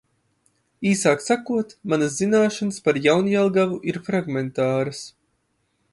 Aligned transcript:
Īsāk 0.91 1.21
sakot– 1.25 1.75
manas 1.93 2.17
zināšanas 2.23 2.81
par 2.87 2.99
Jaunjelgavu 3.05 3.81
ir 3.93 4.01
fragmentāras. 4.11 5.05